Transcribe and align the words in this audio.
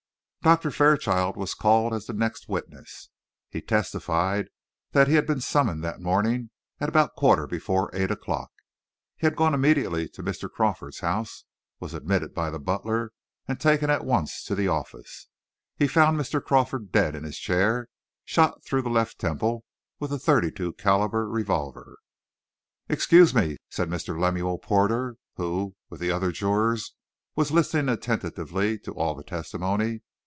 Doctor 0.43 0.71
Fairchild 0.71 1.37
was 1.37 1.53
called 1.53 1.93
as 1.93 2.07
the 2.07 2.13
next 2.13 2.49
witness. 2.49 3.09
He 3.51 3.61
testified 3.61 4.47
that 4.91 5.07
he 5.07 5.13
had 5.13 5.27
been 5.27 5.39
summoned 5.39 5.83
that 5.83 6.01
morning 6.01 6.49
at 6.79 6.89
about 6.89 7.13
quarter 7.15 7.45
before 7.45 7.91
eight 7.95 8.09
o'clock. 8.09 8.49
He 9.17 9.27
had 9.27 9.35
gone 9.35 9.53
immediately 9.53 10.09
to 10.09 10.23
Mr. 10.23 10.49
Crawford's 10.49 11.01
house, 11.01 11.45
was 11.79 11.93
admitted 11.93 12.33
by 12.33 12.49
the 12.49 12.57
butler, 12.57 13.11
and 13.47 13.59
taken 13.59 13.91
at 13.91 14.03
once 14.03 14.43
to 14.45 14.55
the 14.55 14.67
office. 14.67 15.27
He 15.75 15.87
found 15.87 16.19
Mr. 16.19 16.43
Crawford 16.43 16.91
dead 16.91 17.13
in 17.15 17.23
his 17.23 17.37
chair, 17.37 17.87
shot 18.25 18.65
through 18.65 18.81
the 18.81 18.89
left 18.89 19.19
temple 19.19 19.63
with 19.99 20.11
a 20.11 20.17
thirty 20.17 20.49
two 20.51 20.73
calibre 20.73 21.25
revolver. 21.25 21.99
"Excuse 22.89 23.35
me," 23.35 23.57
said 23.69 23.89
Mr. 23.89 24.19
Lemuel 24.19 24.57
Porter, 24.57 25.17
who, 25.35 25.75
with 25.91 25.99
the 25.99 26.09
other 26.09 26.31
jurors, 26.31 26.95
was 27.35 27.51
listening 27.51 27.89
attentively 27.89 28.79
to 28.79 28.91
all 28.93 29.13
the 29.13 29.23
testimony. 29.23 30.01